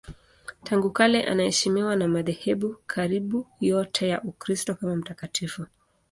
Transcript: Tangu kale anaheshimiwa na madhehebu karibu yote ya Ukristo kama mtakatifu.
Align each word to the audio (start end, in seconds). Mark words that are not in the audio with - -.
Tangu 0.63 0.91
kale 0.91 1.23
anaheshimiwa 1.27 1.95
na 1.95 2.07
madhehebu 2.07 2.75
karibu 2.87 3.47
yote 3.59 4.07
ya 4.07 4.21
Ukristo 4.23 4.75
kama 4.75 4.95
mtakatifu. 4.95 5.65